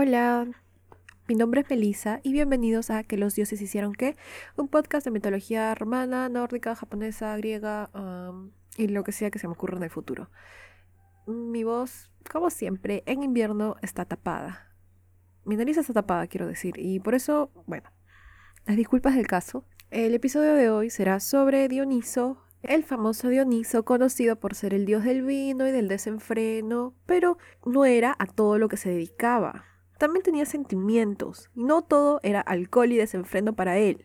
[0.00, 0.46] Hola,
[1.26, 4.14] mi nombre es Melissa y bienvenidos a Que los dioses hicieron qué,
[4.54, 7.90] un podcast de mitología romana, nórdica, japonesa, griega
[8.76, 10.30] y lo que sea que se me ocurra en el futuro.
[11.26, 14.72] Mi voz, como siempre, en invierno está tapada.
[15.44, 17.90] Mi nariz está tapada, quiero decir, y por eso, bueno,
[18.66, 19.64] las disculpas del caso.
[19.90, 25.02] El episodio de hoy será sobre Dioniso, el famoso Dioniso, conocido por ser el dios
[25.02, 27.36] del vino y del desenfreno, pero
[27.66, 29.64] no era a todo lo que se dedicaba.
[29.98, 34.04] También tenía sentimientos, y no todo era alcohol y desenfreno para él.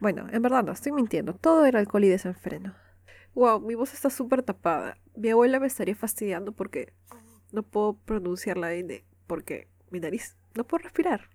[0.00, 2.74] Bueno, en verdad no, estoy mintiendo, todo era alcohol y desenfreno.
[3.34, 4.96] Wow, mi voz está súper tapada.
[5.16, 6.92] Mi abuela me estaría fastidiando porque
[7.50, 11.28] no puedo pronunciar la N, porque mi nariz no puedo respirar.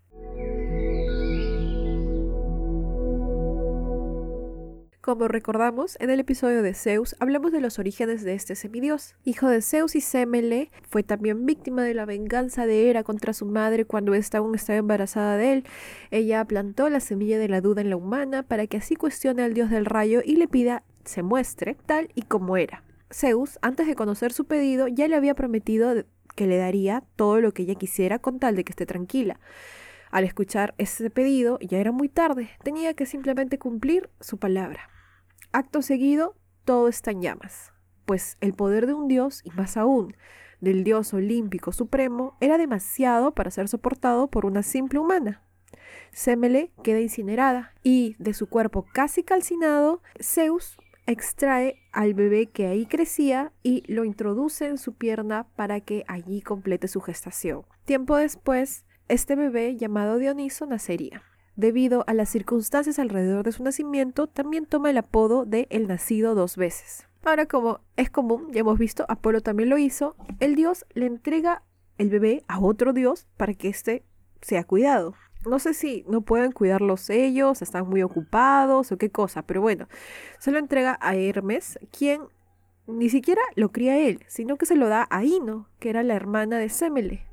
[5.03, 9.15] Como recordamos, en el episodio de Zeus hablamos de los orígenes de este semidios.
[9.25, 13.45] Hijo de Zeus y Semele, fue también víctima de la venganza de Hera contra su
[13.45, 15.65] madre cuando ésta aún estaba embarazada de él.
[16.09, 19.53] Ella plantó la semilla de la duda en la humana para que así cuestione al
[19.53, 22.85] dios del rayo y le pida se muestre tal y como era.
[23.11, 27.53] Zeus, antes de conocer su pedido, ya le había prometido que le daría todo lo
[27.53, 29.41] que ella quisiera con tal de que esté tranquila.
[30.11, 34.92] Al escuchar ese pedido ya era muy tarde, tenía que simplemente cumplir su palabra.
[35.55, 37.73] Acto seguido, todo está en llamas,
[38.05, 40.15] pues el poder de un dios, y más aún
[40.61, 45.43] del dios olímpico supremo, era demasiado para ser soportado por una simple humana.
[46.11, 52.87] Semele queda incinerada y de su cuerpo casi calcinado, Zeus extrae al bebé que ahí
[52.87, 57.61] crecía y lo introduce en su pierna para que allí complete su gestación.
[57.85, 61.21] Tiempo después, este bebé llamado Dioniso nacería.
[61.55, 66.33] Debido a las circunstancias alrededor de su nacimiento, también toma el apodo de el nacido
[66.33, 67.07] dos veces.
[67.23, 71.63] Ahora, como es común, ya hemos visto, Apolo también lo hizo, el dios le entrega
[71.97, 74.03] el bebé a otro dios para que éste
[74.41, 75.13] sea cuidado.
[75.45, 79.87] No sé si no pueden cuidarlos ellos, están muy ocupados o qué cosa, pero bueno,
[80.39, 82.21] se lo entrega a Hermes, quien
[82.87, 86.15] ni siquiera lo cría él, sino que se lo da a Ino, que era la
[86.15, 87.27] hermana de Semele.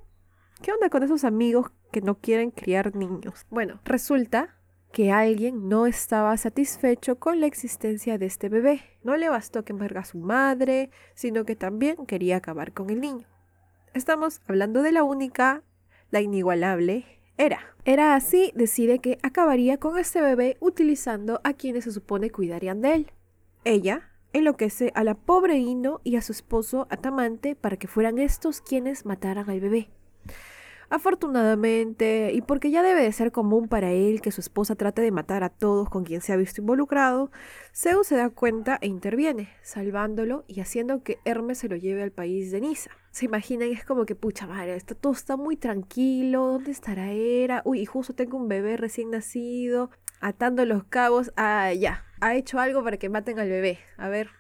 [0.63, 3.47] ¿Qué onda con esos amigos que no quieren criar niños?
[3.51, 4.57] Bueno, resulta
[4.93, 8.83] que alguien no estaba satisfecho con la existencia de este bebé.
[9.05, 13.01] No le bastó que embarga a su madre, sino que también quería acabar con el
[13.01, 13.27] niño.
[13.95, 15.63] Estamos hablando de la única,
[16.11, 17.05] la inigualable,
[17.37, 17.61] Era.
[17.85, 22.95] Era así decide que acabaría con este bebé utilizando a quienes se supone cuidarían de
[22.95, 23.13] él.
[23.65, 28.61] Ella enloquece a la pobre Ino y a su esposo Atamante para que fueran estos
[28.61, 29.89] quienes mataran al bebé.
[30.93, 35.13] Afortunadamente, y porque ya debe de ser común para él que su esposa trate de
[35.13, 37.31] matar a todos con quien se ha visto involucrado,
[37.73, 42.11] Zeus se da cuenta e interviene, salvándolo y haciendo que Hermes se lo lleve al
[42.11, 42.91] país de Nisa.
[43.13, 47.63] Se imaginan, es como que, pucha madre, esto todo está muy tranquilo, ¿dónde estará Hera?
[47.65, 49.91] Uy, y justo tengo un bebé recién nacido,
[50.21, 53.79] atando los cabos, ah, ya, ha hecho algo para que maten al bebé.
[53.97, 54.31] A ver,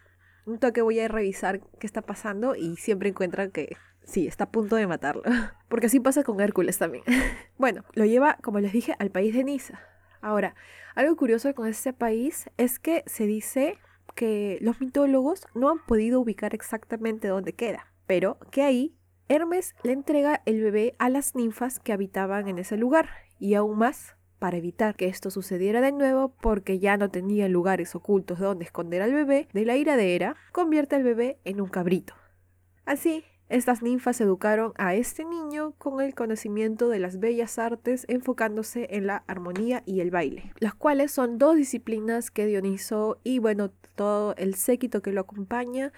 [0.46, 3.76] un toque voy a revisar qué está pasando y siempre encuentran que
[4.10, 5.22] Sí, está a punto de matarlo.
[5.68, 7.04] Porque así pasa con Hércules también.
[7.58, 9.78] bueno, lo lleva, como les dije, al país de Niza.
[10.20, 10.56] Ahora,
[10.96, 13.78] algo curioso con este país es que se dice
[14.16, 18.96] que los mitólogos no han podido ubicar exactamente dónde queda, pero que ahí
[19.28, 23.78] Hermes le entrega el bebé a las ninfas que habitaban en ese lugar y aún
[23.78, 28.64] más para evitar que esto sucediera de nuevo porque ya no tenía lugares ocultos donde
[28.64, 32.14] esconder al bebé de la ira de Hera, convierte al bebé en un cabrito.
[32.84, 38.86] Así, estas ninfas educaron a este niño con el conocimiento de las bellas artes enfocándose
[38.92, 43.72] en la armonía y el baile, las cuales son dos disciplinas que Dioniso y bueno,
[43.96, 45.92] todo el séquito que lo acompaña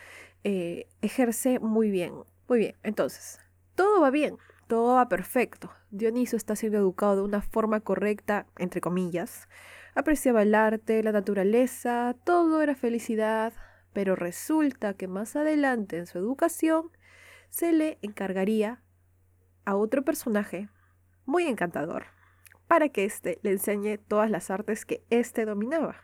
[0.44, 2.14] eh, ejerce muy bien.
[2.48, 3.38] Muy bien, entonces,
[3.74, 5.70] todo va bien, todo va perfecto.
[5.90, 9.46] Dioniso está siendo educado de una forma correcta, entre comillas.
[9.94, 13.52] Apreciaba el arte, la naturaleza, todo era felicidad,
[13.92, 16.90] pero resulta que más adelante en su educación
[17.52, 18.82] se le encargaría
[19.66, 20.70] a otro personaje
[21.26, 22.06] muy encantador
[22.66, 25.96] para que éste le enseñe todas las artes que éste dominaba.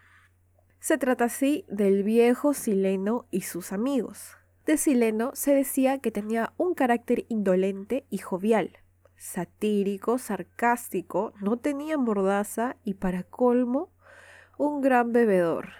[0.79, 4.37] Se trata así del viejo Sileno y sus amigos.
[4.67, 8.77] De Sileno se decía que tenía un carácter indolente y jovial,
[9.17, 13.91] satírico, sarcástico, no tenía mordaza y para colmo,
[14.59, 15.71] un gran bebedor.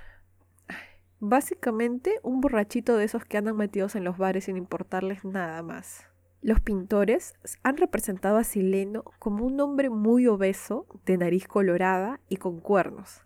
[1.21, 6.05] Básicamente un borrachito de esos que andan metidos en los bares sin importarles nada más.
[6.41, 7.35] Los pintores
[7.65, 13.23] han representado a Sileno como un hombre muy obeso, de nariz colorada y con cuernos,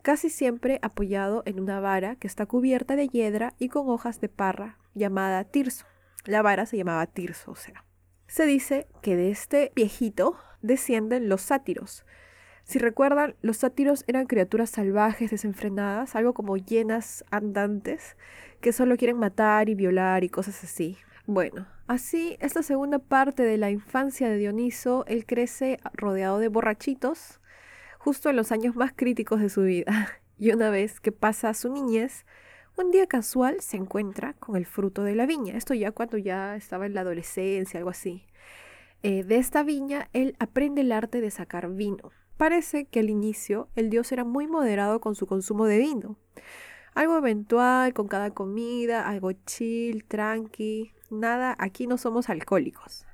[0.00, 4.30] casi siempre apoyado en una vara que está cubierta de hiedra y con hojas de
[4.30, 5.84] parra, llamada tirso.
[6.24, 7.54] La vara se llamaba tirso.
[8.26, 12.06] Se dice que de este viejito descienden los sátiros.
[12.66, 18.16] Si recuerdan, los sátiros eran criaturas salvajes, desenfrenadas, algo como llenas andantes,
[18.60, 20.98] que solo quieren matar y violar y cosas así.
[21.26, 27.40] Bueno, así, esta segunda parte de la infancia de Dioniso, él crece rodeado de borrachitos,
[28.00, 30.08] justo en los años más críticos de su vida.
[30.38, 32.26] Y una vez que pasa su niñez,
[32.76, 35.56] un día casual se encuentra con el fruto de la viña.
[35.56, 38.26] Esto ya cuando ya estaba en la adolescencia, algo así.
[39.02, 42.10] Eh, de esta viña, él aprende el arte de sacar vino.
[42.36, 46.16] Parece que al inicio el dios era muy moderado con su consumo de vino.
[46.94, 53.06] Algo eventual con cada comida, algo chill, tranqui, nada, aquí no somos alcohólicos.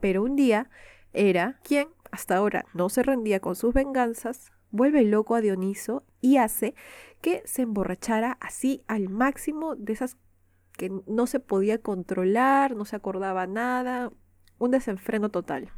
[0.00, 0.70] Pero un día
[1.12, 6.36] era quien hasta ahora no se rendía con sus venganzas, vuelve loco a Dioniso y
[6.36, 6.74] hace
[7.20, 10.16] que se emborrachara así al máximo de esas
[10.72, 14.12] que no se podía controlar, no se acordaba nada,
[14.58, 15.72] un desenfreno total.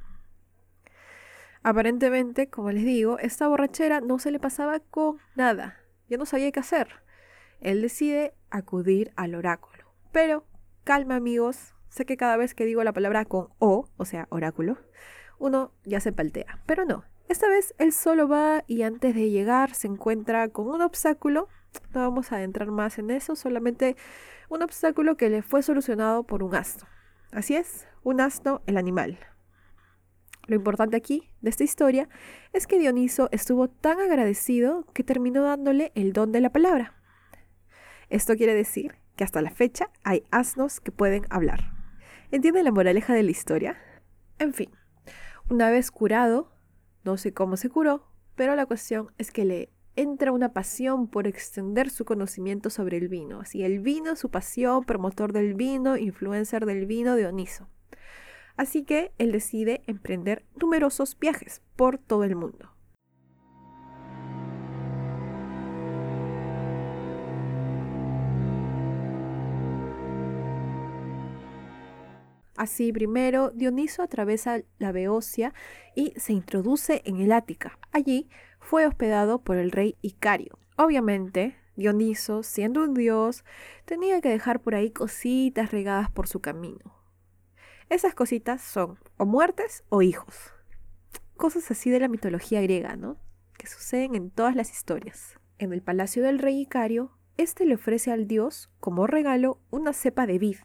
[1.62, 5.78] Aparentemente, como les digo, esta borrachera no se le pasaba con nada,
[6.08, 6.88] ya no sabía qué hacer.
[7.60, 9.84] Él decide acudir al oráculo.
[10.12, 10.44] Pero,
[10.84, 14.78] calma amigos, sé que cada vez que digo la palabra con O, o sea, oráculo,
[15.38, 19.74] uno ya se paltea, pero no, esta vez él solo va y antes de llegar
[19.74, 21.48] se encuentra con un obstáculo.
[21.92, 23.96] No vamos a adentrar más en eso, solamente
[24.48, 26.88] un obstáculo que le fue solucionado por un asno.
[27.30, 29.18] Así es, un asno, el animal.
[30.48, 32.08] Lo importante aquí de esta historia
[32.54, 36.94] es que Dioniso estuvo tan agradecido que terminó dándole el don de la palabra.
[38.08, 41.74] Esto quiere decir que hasta la fecha hay asnos que pueden hablar.
[42.30, 43.76] ¿Entienden la moraleja de la historia?
[44.38, 44.70] En fin,
[45.50, 46.50] una vez curado,
[47.04, 51.26] no sé cómo se curó, pero la cuestión es que le entra una pasión por
[51.26, 53.40] extender su conocimiento sobre el vino.
[53.40, 57.68] Así, el vino, su pasión, promotor del vino, influencer del vino, Dioniso.
[58.58, 62.72] Así que él decide emprender numerosos viajes por todo el mundo.
[72.56, 75.54] Así, primero, Dioniso atraviesa la Beocia
[75.94, 77.78] y se introduce en el Ática.
[77.92, 78.28] Allí
[78.58, 80.58] fue hospedado por el rey Icario.
[80.76, 83.44] Obviamente, Dioniso, siendo un dios,
[83.84, 86.97] tenía que dejar por ahí cositas regadas por su camino.
[87.88, 90.52] Esas cositas son o muertes o hijos.
[91.36, 93.16] Cosas así de la mitología griega, ¿no?
[93.56, 95.38] Que suceden en todas las historias.
[95.58, 100.26] En el palacio del rey Icario, este le ofrece al dios como regalo una cepa
[100.26, 100.56] de vid,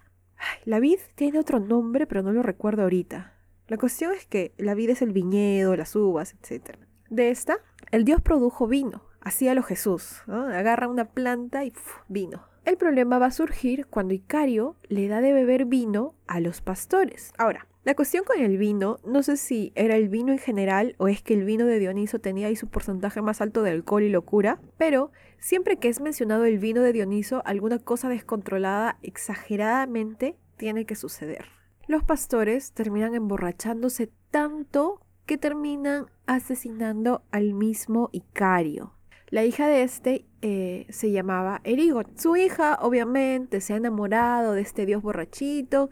[0.66, 3.34] la vid tiene otro nombre, pero no lo recuerdo ahorita.
[3.68, 6.78] La cuestión es que la vid es el viñedo, las uvas, etc.
[7.10, 7.58] De esta,
[7.92, 10.22] el dios produjo vino, así a lo Jesús.
[10.28, 11.74] Agarra una planta y
[12.08, 12.46] vino.
[12.66, 17.34] El problema va a surgir cuando Icario le da de beber vino a los pastores.
[17.38, 21.10] Ahora, la cuestión con el vino, no sé si era el vino en general o
[21.10, 24.10] es que el vino de Dioniso tenía ahí su porcentaje más alto de alcohol y
[24.10, 30.86] locura, pero siempre que es mencionado el vino de Dioniso, alguna cosa descontrolada exageradamente tiene
[30.86, 31.48] que suceder.
[31.86, 38.94] Los pastores terminan emborrachándose tanto que terminan asesinando al mismo Icario.
[39.30, 42.06] La hija de este eh, se llamaba Erigon.
[42.18, 45.90] Su hija obviamente se ha enamorado de este dios borrachito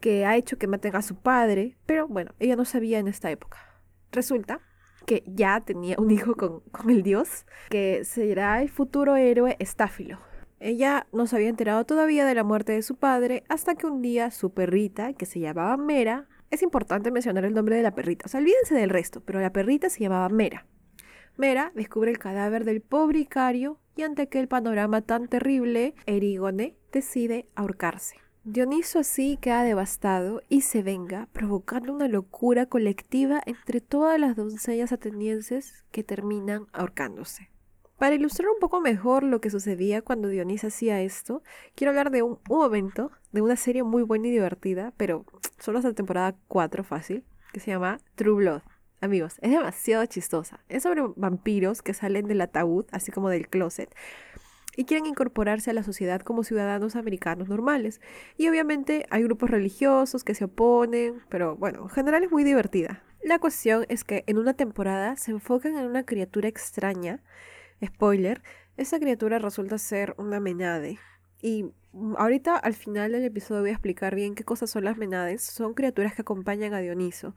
[0.00, 3.30] que ha hecho que maten a su padre, pero bueno, ella no sabía en esta
[3.30, 3.58] época.
[4.12, 4.60] Resulta
[5.06, 10.18] que ya tenía un hijo con, con el dios, que será el futuro héroe Estáfilo.
[10.58, 14.02] Ella no se había enterado todavía de la muerte de su padre hasta que un
[14.02, 18.26] día su perrita, que se llamaba Mera, es importante mencionar el nombre de la perrita,
[18.32, 20.66] o olvídense del resto, pero la perrita se llamaba Mera.
[21.36, 27.48] Mera descubre el cadáver del pobre Icario y ante aquel panorama tan terrible, Erigone decide
[27.54, 28.16] ahorcarse.
[28.44, 34.92] Dioniso así queda devastado y se venga, provocando una locura colectiva entre todas las doncellas
[34.92, 37.50] atenienses que terminan ahorcándose.
[37.98, 41.42] Para ilustrar un poco mejor lo que sucedía cuando Dionisio hacía esto,
[41.74, 45.24] quiero hablar de un, momento de una serie muy buena y divertida, pero
[45.58, 48.62] solo hasta temporada 4 fácil, que se llama True Blood.
[49.00, 50.60] Amigos, es demasiado chistosa.
[50.68, 53.94] Es sobre vampiros que salen del ataúd, así como del closet,
[54.76, 58.00] y quieren incorporarse a la sociedad como ciudadanos americanos normales.
[58.36, 63.02] Y obviamente hay grupos religiosos que se oponen, pero bueno, en general es muy divertida.
[63.22, 67.22] La cuestión es que en una temporada se enfocan en una criatura extraña
[67.84, 68.42] Spoiler,
[68.76, 70.98] esa criatura resulta ser una menade.
[71.42, 71.66] Y
[72.16, 75.42] ahorita al final del episodio voy a explicar bien qué cosas son las menades.
[75.42, 77.34] Son criaturas que acompañan a Dioniso.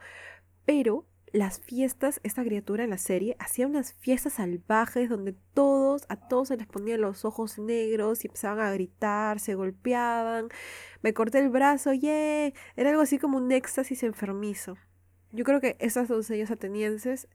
[0.65, 6.15] Pero las fiestas, esta criatura en la serie hacía unas fiestas salvajes donde todos, a
[6.15, 10.49] todos se les ponían los ojos negros y empezaban a gritar, se golpeaban,
[11.01, 14.77] me corté el brazo, yeah, era algo así como un éxtasis enfermizo.
[15.31, 17.27] Yo creo que esas doncellas atenienses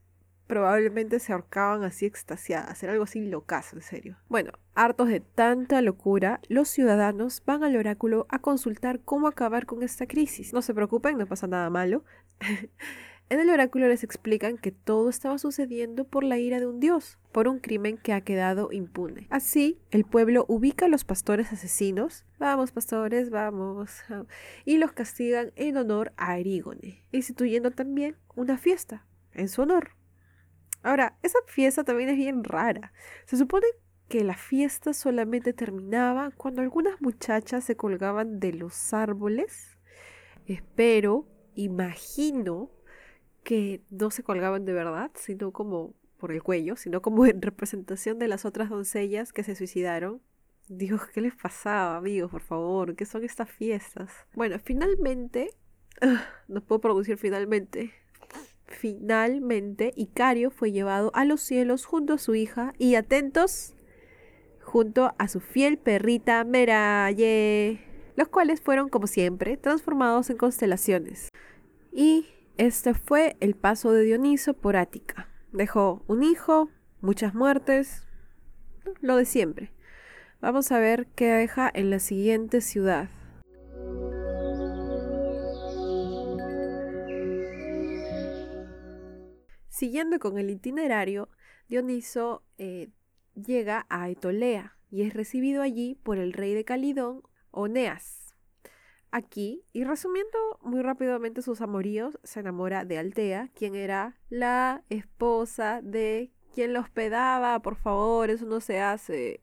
[0.47, 4.17] probablemente se ahorcaban así extasiadas, era algo así locazo, en serio.
[4.27, 9.81] Bueno, hartos de tanta locura, los ciudadanos van al oráculo a consultar cómo acabar con
[9.81, 10.53] esta crisis.
[10.53, 12.03] No se preocupen, no pasa nada malo.
[13.27, 17.17] En el oráculo les explican que todo estaba sucediendo por la ira de un dios,
[17.31, 19.25] por un crimen que ha quedado impune.
[19.31, 24.03] Así, el pueblo ubica a los pastores asesinos, vamos pastores, vamos,
[24.65, 29.95] y los castigan en honor a Erígone, instituyendo también una fiesta en su honor.
[30.83, 32.93] Ahora, esa fiesta también es bien rara.
[33.25, 33.65] Se supone
[34.07, 39.79] que la fiesta solamente terminaba cuando algunas muchachas se colgaban de los árboles.
[40.45, 42.69] Espero, imagino
[43.45, 48.19] que no se colgaban de verdad, sino como por el cuello, sino como en representación
[48.19, 50.21] de las otras doncellas que se suicidaron.
[50.67, 52.31] Dios, ¿qué les pasaba, amigos?
[52.31, 54.11] Por favor, ¿qué son estas fiestas?
[54.33, 55.51] Bueno, finalmente,
[56.47, 57.93] no puedo producir finalmente.
[58.65, 63.75] Finalmente, Icario fue llevado a los cielos junto a su hija y atentos,
[64.59, 67.79] junto a su fiel perrita Meraye,
[68.15, 71.29] los cuales fueron, como siempre, transformados en constelaciones.
[71.91, 72.25] Y
[72.57, 75.29] este fue el paso de Dioniso por Ática.
[75.51, 76.69] Dejó un hijo,
[77.01, 78.07] muchas muertes,
[79.01, 79.71] lo de siempre.
[80.41, 83.09] Vamos a ver qué deja en la siguiente ciudad.
[89.67, 91.29] Siguiendo con el itinerario,
[91.67, 92.89] Dioniso eh,
[93.33, 97.21] llega a Etolea y es recibido allí por el rey de Calidón,
[97.51, 98.24] Oneas
[99.15, 105.79] aquí y resumiendo muy rápidamente sus amoríos, se enamora de Altea, quien era la esposa
[105.81, 109.41] de quien lo hospedaba, por favor, eso no se hace.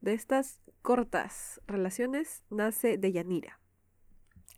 [0.00, 3.60] De estas cortas relaciones nace Deyanira.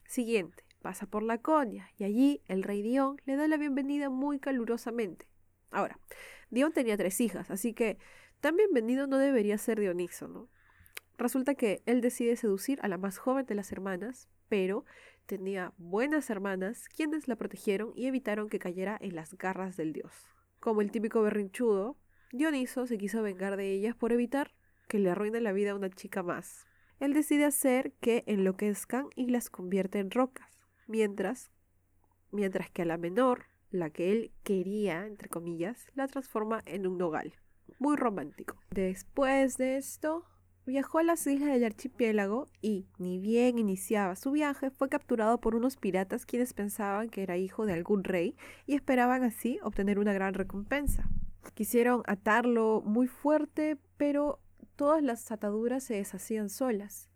[0.07, 4.39] Siguiente, pasa por la Laconia y allí el rey Dion le da la bienvenida muy
[4.39, 5.27] calurosamente.
[5.71, 5.99] Ahora,
[6.49, 7.99] Dion tenía tres hijas, así que
[8.41, 10.49] tan bienvenido no debería ser Dioniso, ¿no?
[11.19, 14.85] Resulta que él decide seducir a la más joven de las hermanas, pero
[15.27, 20.13] tenía buenas hermanas quienes la protegieron y evitaron que cayera en las garras del dios.
[20.61, 21.97] Como el típico berrinchudo,
[22.33, 24.55] Dioniso se quiso vengar de ellas por evitar
[24.89, 26.67] que le arruine la vida a una chica más.
[26.99, 31.51] Él decide hacer que enloquezcan y las convierte en rocas, mientras,
[32.31, 36.99] mientras que a la menor, la que él quería, entre comillas, la transforma en un
[36.99, 37.35] nogal.
[37.79, 38.57] Muy romántico.
[38.71, 40.25] Después de esto,
[40.65, 45.57] Viajó a las islas del archipiélago y, ni bien iniciaba su viaje, fue capturado por
[45.57, 50.13] unos piratas quienes pensaban que era hijo de algún rey y esperaban así obtener una
[50.13, 51.09] gran recompensa.
[51.55, 54.39] Quisieron atarlo muy fuerte, pero
[54.77, 57.11] todas las ataduras se deshacían solas.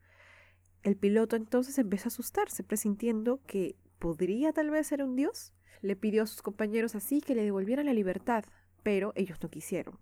[0.82, 5.54] El piloto entonces empezó a asustarse, presintiendo que podría tal vez ser un dios.
[5.82, 8.44] Le pidió a sus compañeros así que le devolvieran la libertad,
[8.82, 10.00] pero ellos no quisieron.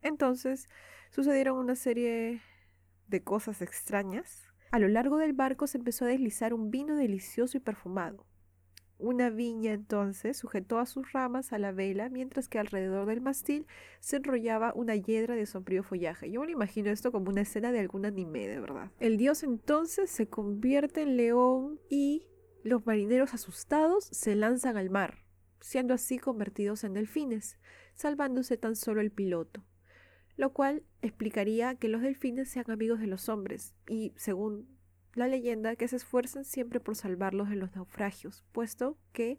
[0.00, 0.68] Entonces
[1.10, 2.40] sucedieron una serie
[3.08, 7.56] de cosas extrañas, a lo largo del barco se empezó a deslizar un vino delicioso
[7.56, 8.26] y perfumado.
[8.98, 13.66] Una viña entonces sujetó a sus ramas a la vela, mientras que alrededor del mastil
[14.00, 16.30] se enrollaba una hiedra de sombrío follaje.
[16.30, 18.90] Yo me imagino esto como una escena de algún anime, de verdad.
[18.98, 22.26] El dios entonces se convierte en león y
[22.64, 25.26] los marineros asustados se lanzan al mar,
[25.60, 27.58] siendo así convertidos en delfines,
[27.94, 29.62] salvándose tan solo el piloto
[30.36, 34.68] lo cual explicaría que los delfines sean amigos de los hombres y, según
[35.14, 39.38] la leyenda, que se esfuercen siempre por salvarlos de los naufragios, puesto que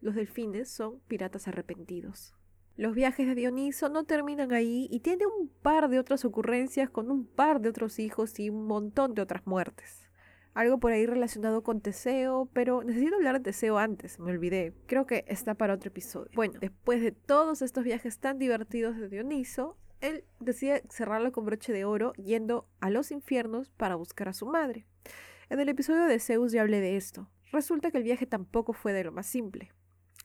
[0.00, 2.34] los delfines son piratas arrepentidos.
[2.76, 7.10] Los viajes de Dioniso no terminan ahí y tiene un par de otras ocurrencias con
[7.10, 10.08] un par de otros hijos y un montón de otras muertes.
[10.54, 14.74] Algo por ahí relacionado con Teseo, pero necesito hablar de Teseo antes, me olvidé.
[14.86, 16.30] Creo que está para otro episodio.
[16.34, 21.72] Bueno, después de todos estos viajes tan divertidos de Dioniso, él decide cerrarlo con broche
[21.72, 24.86] de oro yendo a los infiernos para buscar a su madre.
[25.48, 27.28] En el episodio de Zeus ya hablé de esto.
[27.52, 29.72] Resulta que el viaje tampoco fue de lo más simple.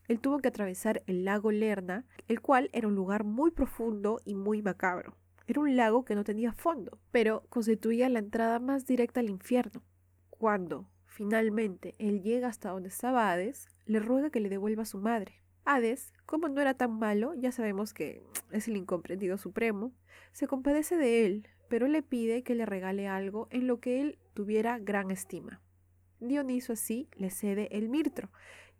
[0.08, 4.34] Él tuvo que atravesar el lago Lerna, el cual era un lugar muy profundo y
[4.34, 5.16] muy macabro.
[5.48, 9.82] Era un lago que no tenía fondo, pero constituía la entrada más directa al infierno.
[10.30, 14.98] Cuando, finalmente, él llega hasta donde estaba Hades, le ruega que le devuelva a su
[14.98, 15.42] madre.
[15.66, 19.92] Hades, como no era tan malo, ya sabemos que es el incomprendido supremo,
[20.32, 24.18] se compadece de él, pero le pide que le regale algo en lo que él
[24.32, 25.60] tuviera gran estima.
[26.20, 28.30] Dioniso así le cede el mirtro,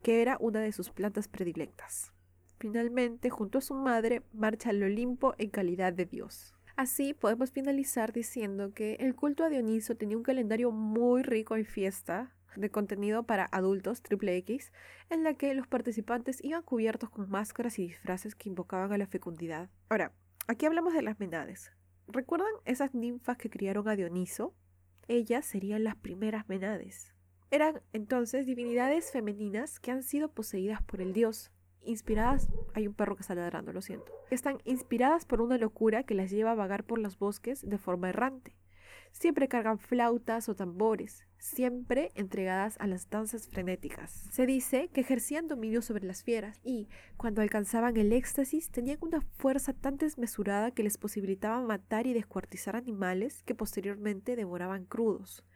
[0.03, 2.13] que era una de sus plantas predilectas.
[2.59, 6.55] Finalmente, junto a su madre, marcha al Olimpo en calidad de dios.
[6.77, 11.65] Así podemos finalizar diciendo que el culto a Dioniso tenía un calendario muy rico en
[11.65, 14.73] fiesta, de contenido para adultos triple X,
[15.11, 19.07] en la que los participantes iban cubiertos con máscaras y disfraces que invocaban a la
[19.07, 19.71] fecundidad.
[19.89, 20.13] Ahora,
[20.47, 21.73] aquí hablamos de las menades.
[22.09, 24.55] ¿Recuerdan esas ninfas que criaron a Dioniso?
[25.09, 27.15] Ellas serían las primeras menades.
[27.51, 31.53] Eran entonces divinidades femeninas que han sido poseídas por el dios,
[31.87, 36.15] inspiradas, hay un perro que está ladrando, lo siento, están inspiradas por una locura que
[36.15, 38.57] las lleva a vagar por los bosques de forma errante.
[39.19, 44.11] Siempre cargan flautas o tambores, siempre entregadas a las danzas frenéticas.
[44.31, 49.23] Se dice que ejercían dominio sobre las fieras y, cuando alcanzaban el éxtasis, tenían una
[49.23, 55.47] fuerza tan desmesurada que les posibilitaba matar y descuartizar animales que posteriormente devoraban crudos.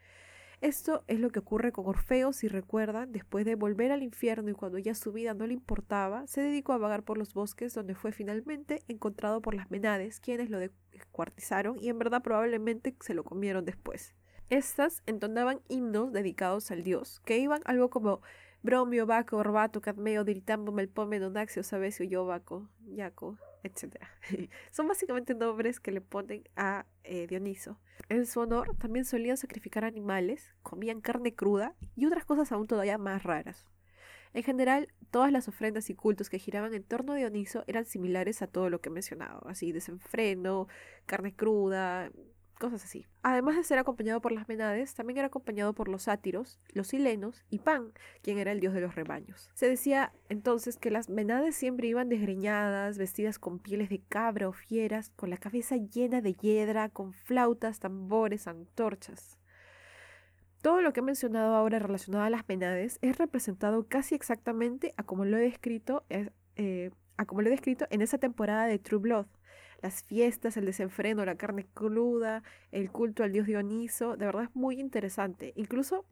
[0.63, 4.55] Esto es lo que ocurre con Orfeo, si recuerdan, después de volver al infierno y
[4.55, 7.95] cuando ya su vida no le importaba, se dedicó a vagar por los bosques donde
[7.95, 10.59] fue finalmente encontrado por las Menades, quienes lo
[11.01, 14.15] descuartizaron y en verdad probablemente se lo comieron después.
[14.49, 18.21] Estas entonaban himnos dedicados al dios, que iban algo como
[18.63, 23.97] Bromio, Baco, Orbato, Cadmeo, Diritambo, Melpome, Donaxio, Sabesio, Yobaco, Yaco, etc.
[24.71, 27.79] Son básicamente nombres que le ponen a eh, Dioniso.
[28.09, 32.99] En su honor también solían sacrificar animales, comían carne cruda y otras cosas aún todavía
[32.99, 33.67] más raras.
[34.33, 38.43] En general, todas las ofrendas y cultos que giraban en torno a Dioniso eran similares
[38.43, 40.69] a todo lo que he mencionado, así desenfreno,
[41.07, 42.11] carne cruda,
[42.61, 43.07] cosas así.
[43.23, 47.45] Además de ser acompañado por las Menades, también era acompañado por los sátiros, los silenos
[47.51, 49.51] y Pan, quien era el dios de los rebaños.
[49.55, 54.53] Se decía entonces que las Menades siempre iban desgreñadas, vestidas con pieles de cabra o
[54.53, 59.40] fieras, con la cabeza llena de hiedra, con flautas, tambores, antorchas.
[60.63, 65.03] Todo lo que he mencionado ahora relacionado a las Menades es representado casi exactamente a
[65.03, 69.01] como lo he descrito, eh, a como lo he descrito en esa temporada de True
[69.01, 69.27] Blood
[69.83, 74.55] las fiestas, el desenfreno, la carne cruda, el culto al dios Dioniso, de verdad es
[74.55, 75.53] muy interesante.
[75.57, 76.05] Incluso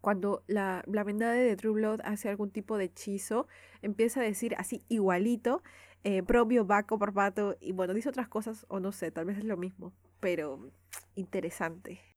[0.00, 3.46] cuando la, la de True Blood hace algún tipo de hechizo,
[3.82, 5.62] empieza a decir así igualito,
[6.04, 9.44] eh, propio, vaco, parpato, y bueno, dice otras cosas, o no sé, tal vez es
[9.44, 10.70] lo mismo, pero
[11.14, 12.11] interesante.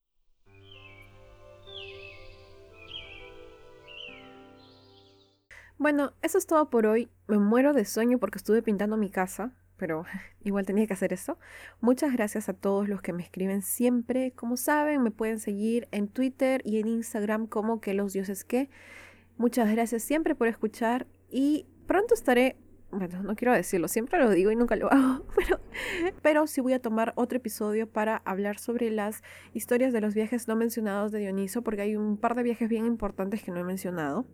[5.77, 7.09] Bueno, eso es todo por hoy.
[7.27, 10.05] Me muero de sueño porque estuve pintando mi casa pero
[10.43, 11.37] igual tenía que hacer eso.
[11.81, 14.31] Muchas gracias a todos los que me escriben siempre.
[14.31, 18.69] Como saben, me pueden seguir en Twitter y en Instagram como que los dioses que.
[19.37, 22.57] Muchas gracias siempre por escuchar y pronto estaré,
[22.89, 25.59] bueno, no quiero decirlo, siempre lo digo y nunca lo hago, pero,
[26.21, 30.47] pero sí voy a tomar otro episodio para hablar sobre las historias de los viajes
[30.47, 33.65] no mencionados de Dioniso, porque hay un par de viajes bien importantes que no he
[33.65, 34.25] mencionado.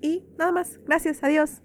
[0.00, 1.62] Y nada más, gracias, adiós.